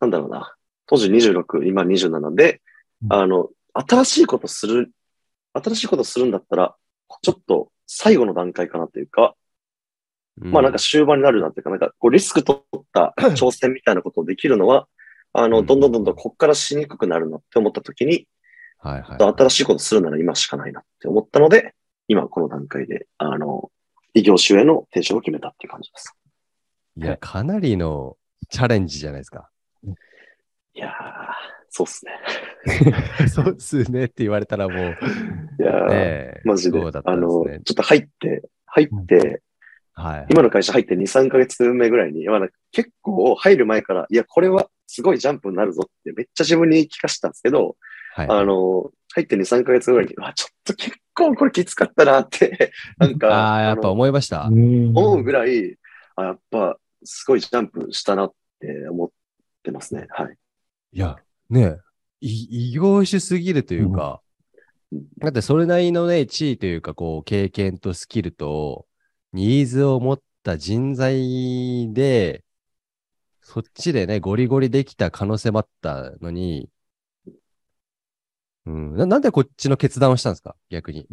[0.00, 0.54] なんだろうな、
[0.86, 2.62] 当時26、今27で、
[3.02, 4.92] うんあの、新しいことする、
[5.54, 6.76] 新しいことするんだったら、
[7.22, 9.34] ちょっと最後の段階かなというか、
[10.36, 14.88] まあなんか終盤になるなっていうか、なんかこうリスク取った 挑戦みたいなことをできるのは、
[15.32, 18.26] あの、うんどんどんどんどんこっからしにくくなるなって思った時に、
[18.84, 19.34] うん、はいはい。
[19.38, 21.74] 新しいことするなら今しかないなって思ったので、
[22.08, 23.70] 今この段階で、あの、
[24.14, 26.14] 異業種への転職を決めたっていう感じです。
[26.96, 28.16] いや、かなりの
[28.48, 29.50] チャレンジじゃないですか。
[30.74, 30.92] いやー、
[31.70, 32.12] そうっすね。
[33.28, 34.78] そうっすねって言われたらもう、
[35.62, 37.28] いやー、ねえマジで、そうだったあの。
[37.28, 39.42] ちょっと入って、入って、
[39.92, 40.26] はい。
[40.30, 42.26] 今の会社入って2、3ヶ月目ぐらいに、
[42.72, 47.76] 結構入る前から、いや、これはすごいジャンプになるぞってめっちゃ自分に聞かせたんですけど、
[48.14, 48.28] はい。
[48.28, 54.46] あの、入って2、3ヶ月ぐらいに、うわ、ちょっと結構これきつかったなって、 なんか、ああ、やっぱの思いました。
[54.46, 55.76] 思うぐらい、
[56.16, 59.10] あやっぱすごいジャンプしたなって思っ
[59.62, 60.06] てますね。
[60.10, 60.36] はい。
[60.92, 61.16] いや、
[61.48, 61.78] ね
[62.20, 64.30] 異業種すぎるというか、うん
[65.18, 68.86] だってそれなりのね、地位というか、こう、経験とスキルと、
[69.32, 72.44] ニーズを持った人材で、
[73.40, 76.68] そっちでね、ゴリゴリできた可能性もあったのに、
[78.66, 80.54] うん、ななんでこっちの決断をしたんですか？
[80.68, 81.06] 逆に。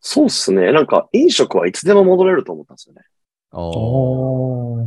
[0.00, 0.72] そうっすね。
[0.72, 3.02] なんか飲食はいつでも戻れると思ったんですよね。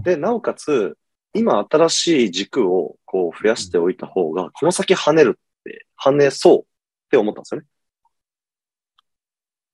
[0.04, 0.98] で、なおかつ、
[1.34, 6.64] 今新しい軸をこう増やしておいた方が、この先跳ねるって、跳ねそうっ
[7.12, 7.68] て思ったんですよね。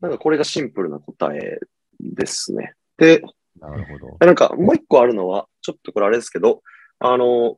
[0.02, 1.60] なんかこれがシンプルな答え
[2.00, 2.74] ですね。
[2.98, 3.22] で、
[3.60, 4.26] なるほど。
[4.26, 6.64] なんかもう一個あるのは、ちょっとこれあれですけど、
[7.00, 7.58] あの、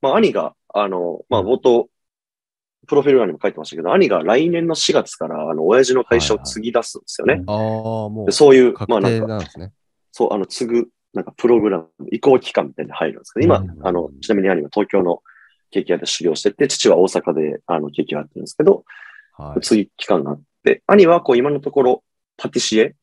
[0.00, 1.88] まあ兄が、あの、まあ冒頭、
[2.86, 7.42] プロフィール欄にも書いてましたけど、兄が来年の4月から、あの、親父の会社を継ぎ出すんですよね。
[7.46, 7.56] ああ、
[8.08, 9.72] もうで、そういう、ま確定あなんか、なんですね。
[10.12, 15.22] そう、あの、継ぐ、なんか、プログラム、移行期間みたいに入るんですけど、今、うんあの、ちなみに兄は東京の
[15.70, 18.84] ケーキ屋で修行してて、父は大阪で、あの、ケーキ屋やってるんですけど、
[19.36, 19.60] はい。
[19.60, 22.04] 次期間があって、兄は、こう、今のところ、
[22.36, 22.94] パティシエ、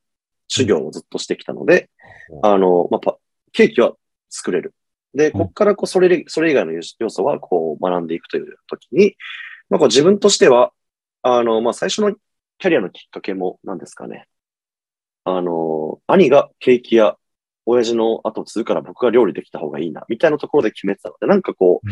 [0.48, 1.90] 修行をずっとしてきたので、
[2.42, 3.18] あの、まあ、パ
[3.52, 3.94] ケーキは
[4.28, 4.74] 作れる。
[5.14, 9.16] で、ここから、こう、それで、それ以外の要素は、こう、学んでいくという時に、
[9.70, 10.72] まあ、こう、自分としては、
[11.22, 12.14] あの、まあ、最初の
[12.58, 14.26] キャリアのきっかけも、何ですかね。
[15.24, 17.16] あの、兄がケーキ屋、
[17.66, 21.88] 親父の後を継ぐから僕が料理できた方がいいな、みたいなところで決めてたので、なんかこう、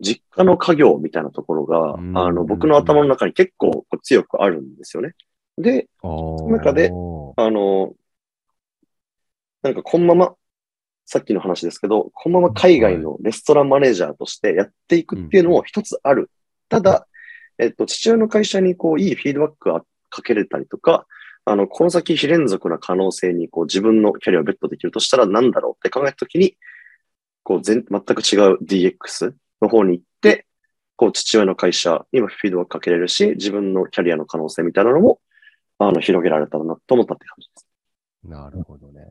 [0.00, 5.14] 実家の家業みたいなところが、うんあの、僕の頭の中に結構こう強くあるんですよね。
[5.58, 6.08] で、そ
[6.40, 6.90] の中であ
[7.50, 7.94] の、
[9.62, 10.34] なんかこのまま、
[11.04, 16.30] さっきの話ですけど、このまま海外のレストランマネージャーとしてやっていくっていうのも一つある。
[16.70, 17.06] ただ、
[17.58, 21.06] えっと、父親の会社にこう、いいフィードバックがかけれたりとか、
[21.44, 26.56] あの、この先非連続な可能性にこう自分のキャリアをベットできるとしたら何だろうって考えたときに、
[27.42, 30.46] こう全、全く違う DX の方に行って、
[30.96, 35.20] こう父親の会社にもフィードバックかけれるし、自分のキャリアの可能性みたいなのも、
[35.78, 37.66] あの、広げられたらなと思ったって感じです。
[38.22, 39.02] なるほどね。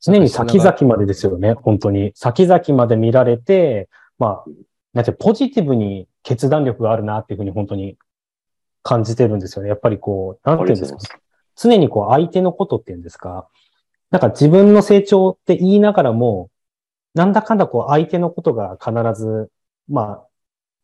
[0.00, 2.12] 常に先々までですよね、本当に。
[2.14, 4.50] 先々まで見られて、まあ、
[4.92, 7.96] なんてポジティブに決断力があるなっていうふうに本当に
[8.82, 9.68] 感じてるんですよね。
[9.68, 10.98] やっぱりこう、なんていうんですか。
[11.56, 13.48] 常にこう相手のことっていうんですか。
[14.10, 16.50] なんか自分の成長って言いながらも、
[17.14, 19.50] なんだかんだこう相手のことが必ず、
[19.88, 20.26] まあ、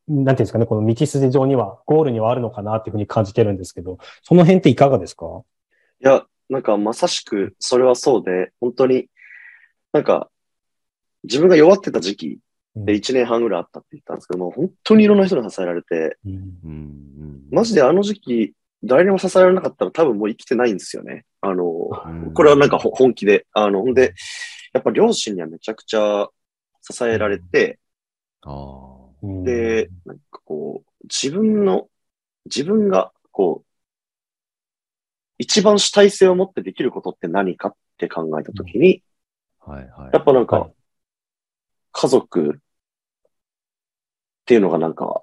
[0.08, 5.42] なんていうんですかね、この道筋上には、ゴールにはあるのかなっていうふうに感じてるんですけど、その辺っていかがですか？
[6.04, 9.08] いや、なんかまさしくそれはそうで、本当に、
[9.92, 10.30] なんか、
[11.24, 12.38] 自分が弱ってた時期
[12.84, 16.32] で1年半ぐらいあったって言ったんですけども、本当にいろんな人に支えられて、うん。
[16.32, 16.40] うん。
[16.64, 16.72] う
[17.24, 21.24] んマジであの時期、誰にも支えられなかったら多分もう生きてないんですよね。
[21.40, 22.34] あの、うん。
[22.34, 23.46] これはなんかほ本気で。
[23.52, 24.14] あの、ほんで、
[24.72, 26.28] やっぱ両親にはめちゃくちゃ
[26.82, 27.78] 支えられて、
[29.22, 31.88] で、なんかこう、自分の、
[32.44, 33.66] 自分が、こう、
[35.38, 39.02] 一番主体性を持ってできることって何かって考えたときに、
[39.60, 40.10] はいはい。
[40.12, 40.74] やっぱなんかはい、
[41.92, 42.60] 家族
[44.46, 45.22] っていうのがなんか、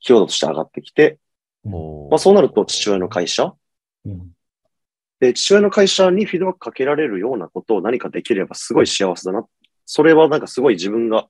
[0.00, 1.18] キーワードとして上がってきて、
[1.62, 3.52] まあそうなると父親の会社？
[4.06, 4.30] うん
[5.20, 9.46] で、父親の会社にフィードバックかけられるようなことを何かできればすごい幸せだな。
[9.86, 11.28] それはなんかすごい自分が、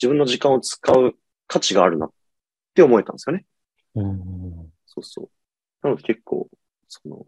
[0.00, 1.16] 自分の時間を使う
[1.48, 2.10] 価値があるなっ
[2.74, 3.44] て思えたんですよね。
[3.96, 5.30] うんそうそう。
[5.82, 6.48] なので結構、
[6.86, 7.24] その、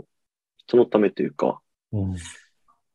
[0.59, 2.17] 人のためというか、うんい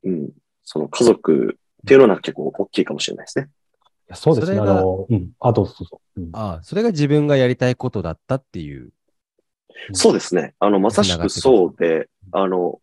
[0.05, 0.29] うん、
[0.63, 3.49] その家族っていうのはなんか結構大きいかもしれないですね。
[4.09, 4.59] やそうですね。
[4.59, 5.31] あの、うん。
[5.39, 6.01] あ、どうぞどうぞ。
[6.17, 8.81] うんああ、それが自分がやりたいことだったっていう。
[8.83, 8.91] うん
[9.91, 10.53] そうですね。
[10.59, 12.79] あの、まさしくそうで、あの、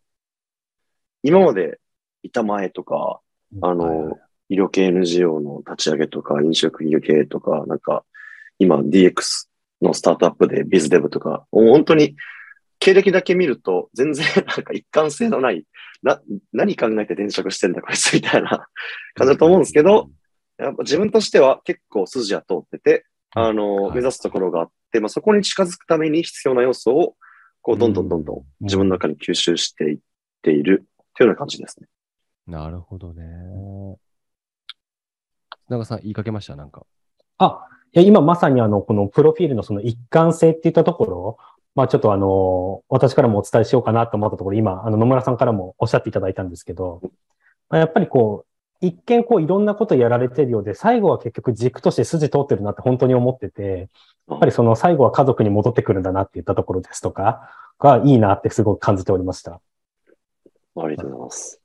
[1.22, 1.78] 今まで
[2.22, 3.20] いた前とか、
[3.62, 8.04] あはいのはい、医療系 NGO の立ち上げとか、飲食業系とか、なんか、
[8.58, 9.48] 今 DX
[9.82, 12.16] のスタートアップでビズデブとか、もう本当に
[12.78, 15.64] 経歴だけ見ると、全然 なんか一貫性のない、
[16.02, 16.20] な、
[16.52, 18.66] 何考えて転職してんだこいつみたいな
[19.14, 20.10] 感じだと思うんですけど、、
[20.60, 27.16] やっぱ自分としては結構筋は通ってて、あの、はい目指すところがあって、まあ、そこに近づくために必要な要素を、
[27.62, 29.98] こう、どんどんどんどん自分の中に吸収していっ
[30.42, 31.86] ているというような感じですね。
[32.46, 33.22] なるほどね。
[35.68, 36.56] 長さん言いかけました？
[36.56, 36.84] なんか。
[37.38, 41.38] あ、いや、今まさにあの、このプロフィールのその一貫性っていったところ、
[41.76, 47.00] まあちょっとあの、私からもお伝えしようかなと思ったところ、今、あの野村さんからもおっしゃっていただいたんですけど、
[47.68, 48.49] まあやっぱりこう、
[48.80, 53.88] 一見こういろんなことやられてるようで、最後は結局軸として筋通ってるなって本当に思ってて、
[54.28, 59.60] やっぱりその最後は家族に戻ってくるんだなって言ったところですとか、がいいなってすごく感じておりました。
[60.76, 61.62] ありがとうございます。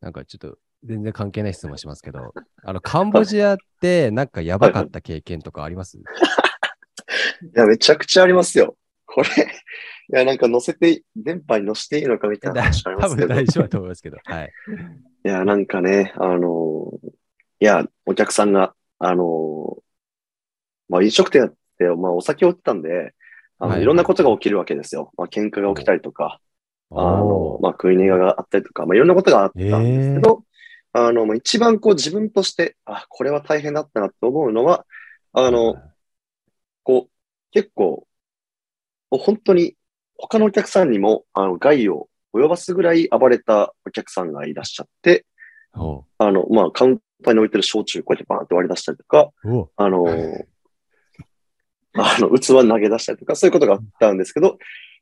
[0.00, 2.32] なんかちょっと全然関係ない質問しますけど、
[2.62, 6.02] あの、カンボジアってなんかやばかった経験とかあります、 い
[7.54, 8.76] や、めちゃくちゃありますよ。
[9.06, 13.26] これ、いや、なんか載せて、電波に載せていいのかみたいな話ありま多すけど。
[13.26, 14.18] い分大丈夫だと思いますけど。
[14.22, 14.52] はい。
[15.28, 16.92] や、なんかね、あの、
[17.60, 19.78] いや、お客さんが、あの、
[20.88, 23.14] まあ、飲食店やって、まあ、お酒を売ってたんで、
[23.58, 23.82] あの、はい。
[23.82, 25.12] いろんなことが起きるわけですよ。
[25.16, 26.40] まあ、喧嘩が起きたりとか、
[26.90, 30.44] あのまあ、食い逃げがあったりとか、まあ、いろんなことがあったんですけど、
[30.92, 34.86] あの、まあ一番こう自分として、あ、これは大変だったなと思うのは、
[35.32, 35.76] あの、
[36.84, 37.10] こう、
[37.50, 38.06] 結構、
[39.10, 39.76] 本当に
[40.16, 45.24] 他のお客さんにも、あの、害を及ばすぐらい暴れたお客さんがいらっしゃって、
[45.76, 49.30] おあの、まあ、カウンターに置いてる焼酎こうやってバーンって割り出したりとか、
[49.76, 50.06] あの、
[51.96, 54.58] あの、器投げ出したりとか、そういうことがあったんですけど、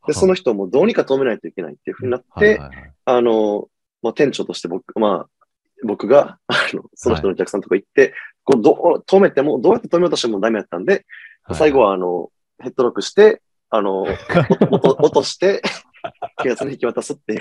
[0.06, 2.92] で、その人もどうにか止めないといけないっていうふうになって、はいはいはい。
[3.04, 3.68] あの、
[4.02, 5.46] まあ、店長として僕、まあ、
[5.84, 8.14] 僕が、あの、その人のお客さんとか行って、
[8.44, 11.06] こう、どう、止めても、どうやって止めようとしてもダメだったんで、
[11.52, 14.02] 最後は、あの、ヘッドロックして、あの、
[14.70, 15.62] 落として、
[16.42, 17.40] 警察に引き渡すっていう、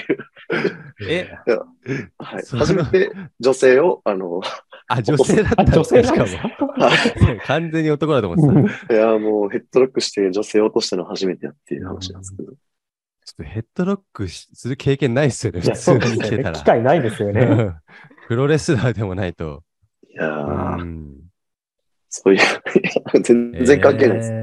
[1.07, 1.29] え、
[2.17, 2.43] はい。
[2.45, 4.41] 初めて女性を、あの、
[4.87, 6.21] あ、女性だった女性しかも。
[6.23, 8.93] はい完全に男だと思ってた。
[8.93, 12.51] いや、もうヘッドロックして女性を落としたの初めてやっていう話なんですけど。
[12.51, 16.23] ちょっとヘッドロックしする経験ないっすよね、いや、普通にそうですよね。
[16.23, 16.57] 生きてたら。
[16.57, 17.41] 機会ないですよね。
[17.41, 17.75] うん
[18.27, 19.63] プロレスラーでもないと。
[20.09, 21.20] いやー、うん
[22.11, 22.41] そういう、
[23.23, 24.31] 全然関係ないです。
[24.31, 24.41] えー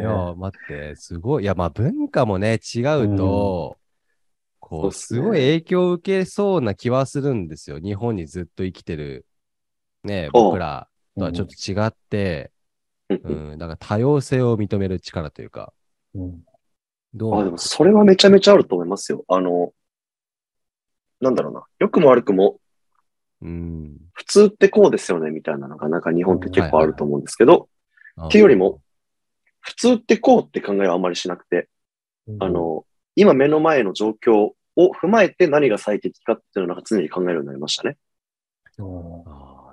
[0.00, 1.42] いや、待って、すごい。
[1.42, 3.76] いや、まあ文化もね、違うと、
[4.58, 7.78] こう、そうっすごい影響を受けそうな気はするんですよ。
[7.78, 9.26] 日本にずっと生きてる、
[10.04, 10.88] ね、僕ら
[11.18, 12.50] とはちょっと違って、
[13.10, 15.74] うんうん、だから多様性を認める力というか、
[16.14, 16.42] うん
[17.12, 19.24] どうあ、でもそれはめちゃめちゃあると思いますよ。
[19.26, 19.72] あの、
[21.20, 21.64] なんだろうな。
[21.80, 22.59] 良くも悪くも、
[23.42, 23.96] うん。
[24.12, 27.68] 普通ってこうですよね、みたいなのが、なんか日本って結構あると思うんですけど、
[28.16, 28.80] あっていうよりも、
[29.60, 31.68] 普通ってこうって考えはあんまりしなくて、
[32.38, 32.84] あの、
[33.16, 37.96] 今目の前の状況を踏まえて何が最適かっていうのを常に考えるようになりましたね。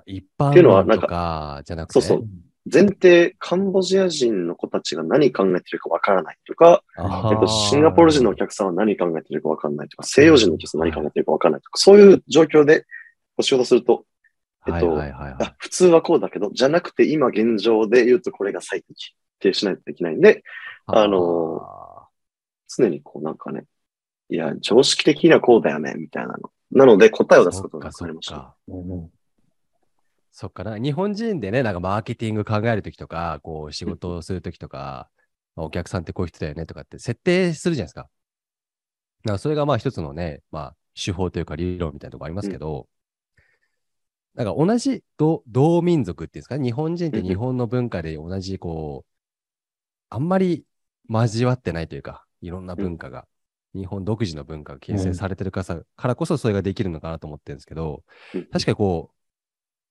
[0.06, 2.28] 一般っていうのは論とかじゃなくて、そうそう。
[2.70, 7.00] 前提、カンボジア人の子たちが何考えてるかわからないとか、え
[7.34, 12.84] っと、シンガポール人のお客さんは何考えてるかわかんないとか、西洋人のお客さんは何考えてるかわかんないとか、そういう状況でお
[13.42, 14.04] 仕事すると、
[14.66, 20.42] えっと、はいはいはいはいあ普通はこうだけど、じゃなくて今現状で言うとこれが最適ってしないといけないんで、
[20.86, 21.60] あの
[22.68, 23.64] 常にこうなんかね、
[24.30, 26.50] いや、常識的にはこうだよね、みたいなの。
[26.70, 28.54] なので答えを出すことが分かりました。
[30.30, 30.78] そっかな。
[30.78, 35.08] 日本人でね、なんかマーケティング考えるときとか、こう仕事をするときとか、
[35.56, 38.02] お客さんってこういう人だよねとかって設定するじゃないですか。
[38.02, 42.86] だからそれがまあ一つのね、まあ手法というか理論みたいなとこありますけど、
[44.38, 49.12] なんか同じ同同民族っていうんですか、日本人って日本の文化で同じこう、
[50.10, 50.64] あんまり
[51.08, 53.26] 交わってないというか、いろんな文化が、
[53.74, 59.14] 日本独自の文化が形成されてるからさからこそそれができるのかなと思ってるんですけど、うん確かにこう、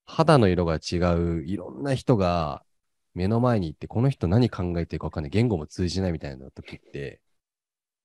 [0.06, 2.64] 肌の色が違ういろんな人が
[3.14, 7.20] 目の前に行って、この人何考えてるか分かんない、言語も通じないみたいな時って、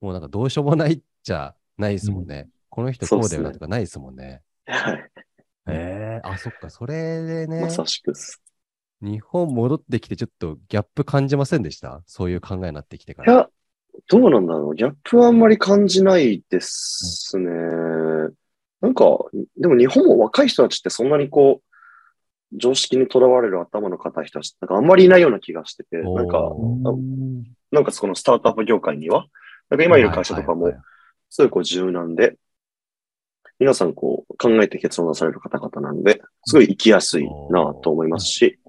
[0.02, 2.50] もうなんかどうしようもないっちゃないですもんね。
[2.70, 4.42] この人こうだよなとかないですもんね。
[4.66, 5.12] はい。
[5.68, 7.62] ええあ、そっか、それでね。
[7.62, 8.42] ま、さしくです。
[9.02, 12.02] 日本戻ってきてちょっとギャップ感じませんでした？
[12.06, 13.34] そういう考えになってきてかいら。
[13.34, 13.50] や、
[14.08, 14.76] どうなんだろう。
[14.76, 17.50] ギャップはあんまり感じないですね。
[18.82, 19.06] なんか、
[19.58, 26.52] でも日本も若い人たちってそんなにこう、常識にとらわれる頭の固い人たち、なんかあんまりいないような気がしてて、なんか、
[27.72, 29.26] なんかそのスタートアップ業界には、
[29.70, 30.72] なんか今いる会社とかも
[31.30, 32.38] すごいこう柔軟で、
[33.60, 38.60] 皆さんこう考えて結論出される方々なんで、すごい生きやすいなと思いますし、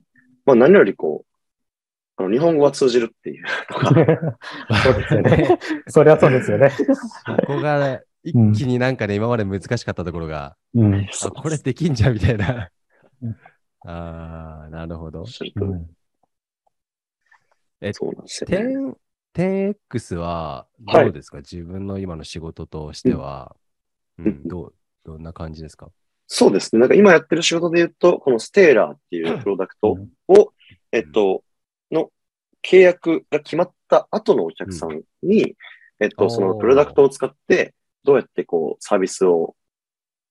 [0.44, 4.38] まあ何よりこう、あの日本語は通じるっていうのが、
[4.82, 5.58] そうですよね。
[5.88, 6.70] そりゃそうですよね。
[6.70, 6.84] そ
[7.46, 10.94] こが一気になんかね、今まで難しかったところが、うん。
[10.94, 12.70] あこれできんじゃんみたいな
[13.22, 13.36] うん。
[13.86, 15.86] ああ、なるほどうん
[17.92, 18.94] そうなんですよね。
[19.34, 23.56] 10 10X ははいどうですか、自分の今の仕事としては、
[24.18, 24.26] うん。
[24.26, 24.48] うん。
[24.48, 24.74] どう、
[25.04, 25.90] どんな感じですか？
[26.26, 26.80] そうですね。
[26.80, 29.98] なんか今やってる仕事で言うと、このステーラーっていうプロダクト
[30.28, 30.52] を、
[30.90, 31.44] えっと、
[31.90, 32.10] の
[32.62, 35.54] 契約が決まった後のお客さんに、
[36.00, 37.74] えっと、そのプロダクトを使って、
[38.04, 39.54] どうやってこう、サービスを、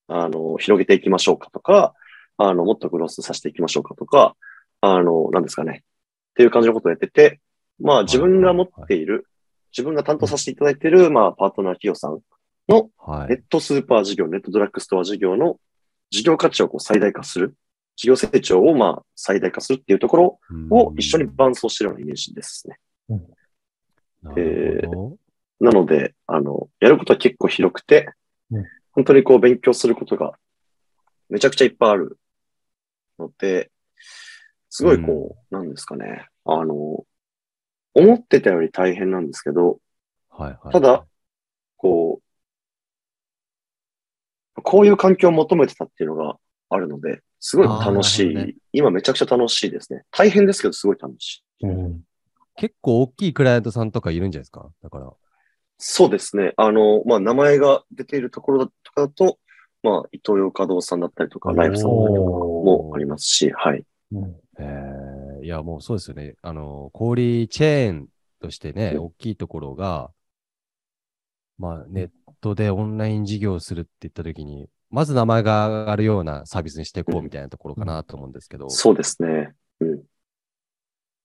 [0.08, 1.94] あの、広げていきましょうかとか、
[2.38, 4.36] あの、もっとグロスさせていきましょうかとか、
[4.82, 5.84] あの、なんですかね。
[6.32, 7.40] っていう感じのことをやってて、
[7.80, 9.28] まあ自分が持っている、
[9.72, 12.20] 自分が担当させていただいている、まあパートナー企業さん
[12.70, 13.30] のはい。
[13.30, 15.60] ネットスーパー事業、ネットドラッグストア事業の
[16.10, 17.56] 事業価値をこう最大化する、
[17.96, 22.78] 事業成長をまあ最大化するっていうところを一緒に伴走しているようなイメージですね。
[24.22, 25.18] なるほど。
[25.60, 28.10] なので、あの、やることは結構広くて
[28.54, 30.34] うん、本当にこう勉強することが
[31.30, 32.20] めちゃくちゃいっぱいある
[33.18, 33.72] ので、
[34.70, 37.06] すごいこう、なんですかね、あの、
[37.96, 39.80] 思ってたより大変なんですけど、
[40.30, 40.74] はいはい。
[40.74, 41.06] ただ、
[41.78, 42.23] こう、
[44.64, 46.38] こういう環境を求めてたっていうのが
[46.70, 50.04] あるので、すごい楽しい、ね今めちゃくちゃ楽しいですね。
[50.12, 51.68] 大変ですけど、すごい楽しい。
[51.68, 52.02] うん
[52.56, 54.70] 結構大きいクライアントさんとかいるんじゃないですか？
[54.84, 55.12] だから。
[55.80, 56.54] そうですね。
[56.56, 59.40] あの、まあ、名前が出ているところだとかだと、
[59.82, 63.84] まあ、伊東洋華堂さんだったりとか、ライフさんだったりとかもありますし、はい。
[64.12, 66.36] うんえーいや、もうそうですよね。
[66.44, 68.08] あの、小売チェーン
[68.40, 70.12] としてね、うん大きいところが、
[71.58, 72.10] まあ、ネッ
[72.44, 79.54] トでオンライン事業をするって言ったときに、まず名前が上がるようなサービスにしていこうみたいなところかなと思うんですけど、そうですね。
[79.80, 80.04] うん。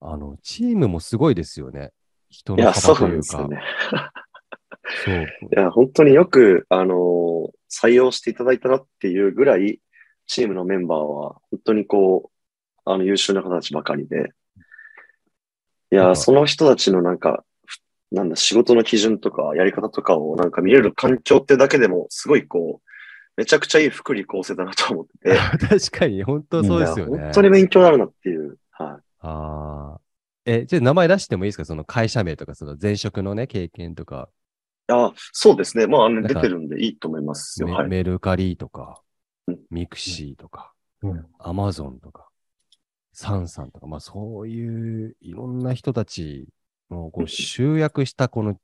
[0.00, 1.90] あの、チームもすごいですよね。
[2.30, 3.58] 人いや、のそう幅というかなんですよ。
[3.58, 3.62] ね。
[5.04, 5.50] そう。
[5.52, 9.80] いや、本当によく、あの採用していただいたなっていうぐらい、
[10.26, 14.32] チームのメンバーは、本当にこう、あの、優秀な方たちばかりで、
[15.90, 17.47] いや、その人たちのなんか、ふ
[18.10, 22.88] なんだ、仕事の基準とか、やり方とかをなんか見れる環境ってだけでも、すごいこう、
[23.36, 25.36] めちゃくちゃいい福利厚生だなと思ってて、
[25.90, 27.18] 確かに、本当そうですよね。
[27.24, 28.58] 本当に勉強になるなっていう。
[28.70, 29.02] はい。
[29.20, 30.00] ああ。
[30.44, 31.64] え、じゃあ名前出してもいいですか？
[31.66, 34.30] その会社名とか、その前職のね、経験とか、
[34.88, 35.86] あ、そうですね。
[35.86, 37.68] まあ、あの出てるんでいいと思いますよ。
[37.68, 37.88] メはい。
[37.88, 39.02] メルカリとか
[39.46, 40.72] うん、ミクシーとか、
[41.02, 42.28] うんアマゾンとか、
[43.12, 46.48] Sansan とか、まあそういういろんな人たち
[46.90, 48.58] のこう集約したこの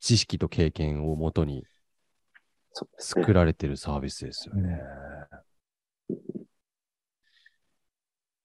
[0.00, 1.64] 知識と経験をもとに
[2.98, 4.80] 作られてるサービスですよね。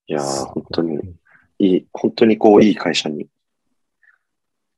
[0.08, 1.16] いやー、本当に
[1.60, 3.28] いい、本当にこう、いい会社に、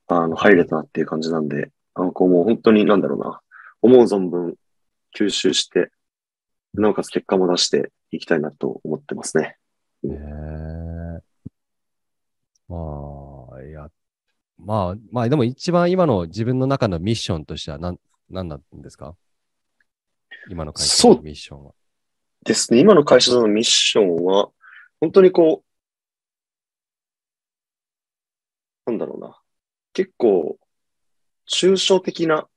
[0.08, 3.42] あの、入れたなっていう感じなんで、あの、こうもう本当になんだろうな、
[3.82, 4.56] 思う存分
[5.18, 5.92] 吸収して、
[6.74, 9.58] なおかつ結果も出していきたいなと思ってますね。
[10.04, 10.93] ね
[12.74, 13.92] えまあ、いや、
[14.58, 18.00] まあ、まあでも一番今の自分の中のミッションとしては何、
[18.30, 19.16] 何なんですか？
[20.50, 21.72] 今の会社のミッションは。
[22.46, 22.80] ですね。
[22.80, 24.50] 今の会社のミッションは、
[25.00, 25.64] 本当にこ
[28.86, 29.40] う、なんだろうな。
[29.94, 30.58] 結構、
[31.50, 32.48] 抽象的な、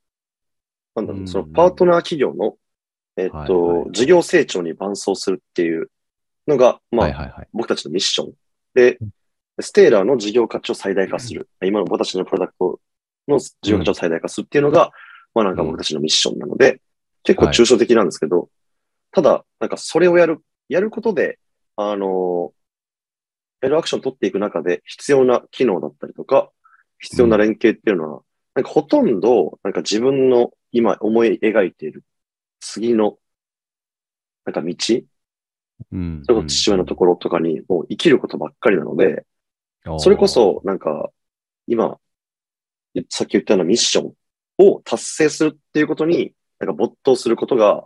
[0.95, 2.57] なんだろう、うんそのパートナー企業の、
[3.15, 3.49] えっと、はい
[3.79, 5.89] はい事業成長に伴走するっていう
[6.47, 7.47] のが、まあ、はいはいはい。
[7.53, 8.33] 僕たちのミッション。
[8.73, 8.99] で、
[9.59, 11.49] ステーラーの事業価値を最大化する。
[11.63, 12.79] 今の僕たちのプロダクト
[13.27, 14.91] の事業価値を最大化するっていうのが、
[15.33, 16.81] まあなんか僕たちのミッションなので、
[17.23, 18.49] 結構抽象的なんですけど、
[19.11, 21.39] ただ、なんかそれをやる、やることで、
[21.75, 22.53] あの
[23.61, 26.51] やるアクションを取っていく中で必要な機能だったりとか、
[26.99, 28.21] 必要な連携っていうのは、
[28.53, 32.03] なんかほとんど、なんか自分の今思い描いている
[32.59, 33.17] 次の、
[34.45, 34.75] なんか道、
[35.91, 36.23] うん。
[36.25, 39.23] それこそ父親のところとかにもう生きることばっかりなので、うん
[39.97, 41.11] それこ、そなんか
[41.67, 41.97] 今、
[43.09, 44.13] さっき言ったようなミッション
[44.57, 47.85] を達成するっていうことに、なんか没頭することが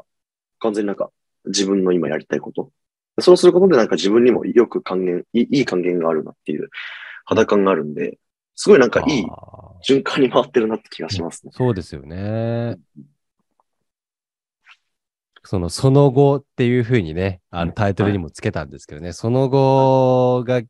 [0.59, 1.11] 完全になんか
[1.45, 2.71] 自分の今やりたいこと。
[3.19, 6.69] そうすることでなんか自分にもよく還元、いいいい還元があるなっていう
[7.25, 8.17] 肌感があるんで、
[8.55, 9.25] すごいなんかいい
[9.87, 11.51] 循環に回ってるなって気がしますね。
[11.53, 12.77] そうですよね。
[15.43, 20.61] その、その後っていうふうにね、あのタイトルにもつけたんですけどね、その後が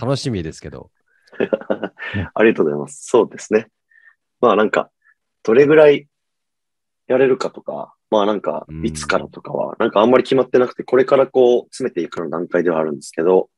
[0.00, 0.90] 楽しみですけど、
[2.34, 3.06] ありがとうございます。
[3.06, 3.68] そうですね。
[4.40, 4.90] まあなんか、
[5.42, 6.08] どれぐらい
[7.06, 13.50] やれるかとか、まあなんかう、んいつからとかは、なんかあんまり決まってなくて、これからこう、詰めていくの段階ではあるんですけど、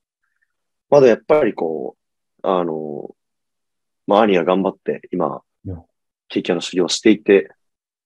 [0.91, 1.97] まだやっぱりこ
[2.43, 3.15] う、あの、
[4.07, 5.85] まあ兄が頑張って今うん、
[6.29, 7.51] ケーキ屋の修行をしていて、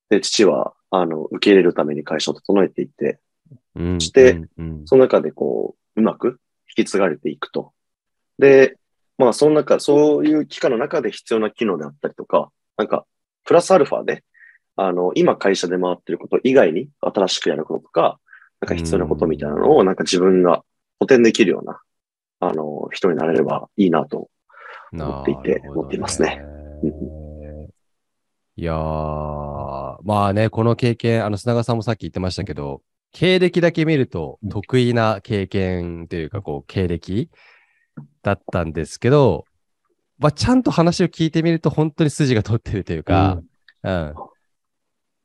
[0.09, 3.19] で、父は、あの、受け入れるために会社を整えていて、
[3.75, 4.41] うんして
[4.85, 6.39] その中でこう、うまく
[6.77, 7.73] 引き継がれていくと。
[8.39, 8.77] で、
[9.17, 13.05] まあ、その中、そういう期間の中で必要な機能であったりとか、なんか、
[13.45, 14.23] プラスアルファで、
[14.75, 18.19] あの、今会社で回ってること以外に新しくやることとか、
[18.61, 20.63] なんか必要なことみたいなのを、なんか自分が
[20.99, 21.79] 補填できるような、
[22.39, 24.29] あの、人になれればいいなと。
[24.93, 26.41] 思っていて思っていますね。
[28.55, 32.81] いやー、まあね、この経験、あの、砂川さんもさっき言ってましたけど、
[33.11, 34.49] 経歴だけ見るとうん。
[34.49, 37.29] 得意な経験というか、こう、経歴
[38.21, 39.45] だったんですけど、
[40.17, 43.41] まあ、ちゃんと話を聞いてみると本当に筋が通ってるというか、
[43.83, 44.13] うん。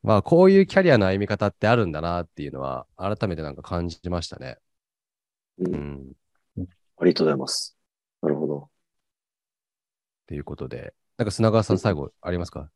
[0.03, 4.57] まあ、こういうキャリアの歩み方ってあるんだなっていうのは、改めてなんか感じましたね。
[5.59, 5.75] うん
[6.57, 6.67] うん。
[6.99, 7.77] ありがとうございます。
[8.23, 8.69] なるほど。
[10.27, 12.71] ということで、なんか砂川さん最後ありますか？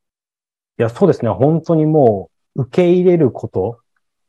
[0.79, 1.31] いや、そうですね。
[1.31, 3.79] 本当にもう、受け入れること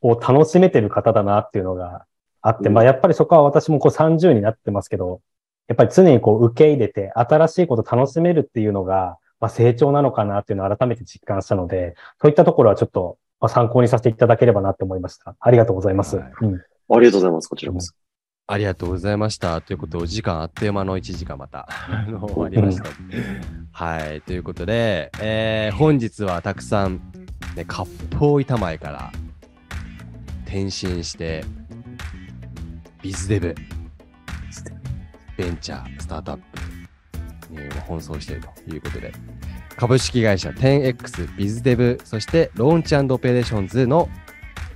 [0.02, 2.06] を楽しめてる方だなっていうのが
[2.42, 5.22] あって、うんまあ、やっぱりそこは私もこう30になってますけど、
[5.68, 15.36] やっぱり常にこう受け入れて新しいこと楽しめるっていうのが、まあ、成長なのかなっていうのを改めて実感したので、そういったところはちょっとまあ参考にさせていただければなって思いました。
[15.40, 16.18] ありがとうございます。
[16.18, 17.48] はいうんありがとうございます。
[17.48, 17.94] こちらこそ。
[18.46, 19.62] ありがとうございました。
[19.62, 22.90] ということで、お時間あっという間の1時間また あの終わりました。
[23.72, 24.22] はい。
[24.22, 27.02] ということで、えー本日はたくさん、
[27.56, 29.12] ね、割烹板前から
[30.46, 31.46] 転身して、
[33.02, 33.56] ビズデブ、
[35.38, 36.40] ベンチャー、スタートアッ
[37.50, 39.14] プに奔走しているということで、
[39.76, 44.10] 株式会社 10X ビズデブ、そしてローンチオペレーションズの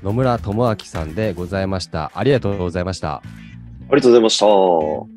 [0.03, 2.11] 野村智明さんでございました。
[2.13, 3.15] ありがとうございました。
[3.15, 3.21] あ
[3.91, 5.16] りがとうございました。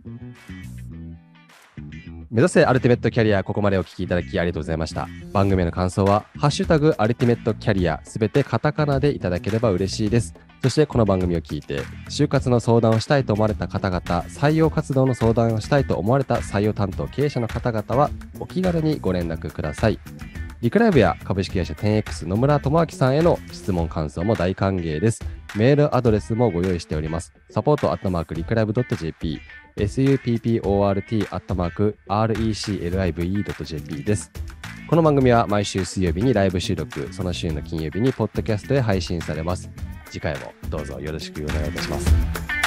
[2.31, 5.09] 目指せアルティメットキャリア、ここまでお聞きいただきありがとうございました。
[5.33, 10.33] 番組の感想は、ハッシュタグアルティメットキャリア、すべてカタカナでいただければ嬉しいです。
[10.63, 19.99] そしてこの番組を聞いて、就活の相談をしたいと思われた方々、採用活動の相談をしたいと思われた採用担当経営者の方々は、お気軽にご連絡ください。
[20.61, 25.21] リクライブや株式会社 10X 野村智明さんへの質問感想も大歓迎です。
[25.57, 27.33] メールアドレスもご用意しております。
[27.49, 29.41] サポートアットマークリクライブ .jp
[29.77, 34.31] support アットマーク reclive.jp です。
[34.89, 39.71] この番組は毎週水曜日にライブ収録、その週の金曜日にポッドキャストで配信されます。
[40.07, 42.60] 次回もどうぞよろしくお願いいたします。